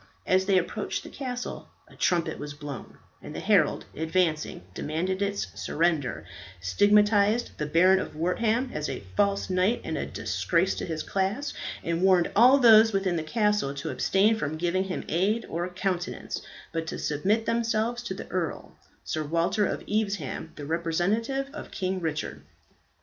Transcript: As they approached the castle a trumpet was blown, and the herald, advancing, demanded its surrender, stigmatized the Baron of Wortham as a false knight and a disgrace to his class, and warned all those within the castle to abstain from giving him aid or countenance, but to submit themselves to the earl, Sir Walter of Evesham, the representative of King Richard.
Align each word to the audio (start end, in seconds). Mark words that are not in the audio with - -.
As 0.25 0.47
they 0.47 0.57
approached 0.57 1.03
the 1.03 1.09
castle 1.11 1.69
a 1.87 1.95
trumpet 1.95 2.39
was 2.39 2.55
blown, 2.55 2.97
and 3.21 3.35
the 3.35 3.39
herald, 3.39 3.85
advancing, 3.95 4.63
demanded 4.73 5.21
its 5.21 5.45
surrender, 5.53 6.25
stigmatized 6.59 7.55
the 7.59 7.67
Baron 7.67 7.99
of 7.99 8.15
Wortham 8.15 8.71
as 8.73 8.89
a 8.89 9.03
false 9.15 9.47
knight 9.47 9.79
and 9.83 9.99
a 9.99 10.07
disgrace 10.07 10.73
to 10.73 10.87
his 10.87 11.03
class, 11.03 11.53
and 11.83 12.01
warned 12.01 12.31
all 12.35 12.57
those 12.57 12.91
within 12.93 13.15
the 13.15 13.21
castle 13.21 13.75
to 13.75 13.91
abstain 13.91 14.35
from 14.35 14.57
giving 14.57 14.85
him 14.85 15.03
aid 15.07 15.45
or 15.47 15.69
countenance, 15.69 16.41
but 16.73 16.87
to 16.87 16.97
submit 16.97 17.45
themselves 17.45 18.01
to 18.01 18.15
the 18.15 18.27
earl, 18.31 18.71
Sir 19.03 19.21
Walter 19.23 19.67
of 19.67 19.83
Evesham, 19.87 20.51
the 20.55 20.65
representative 20.65 21.47
of 21.53 21.69
King 21.69 21.99
Richard. 22.01 22.41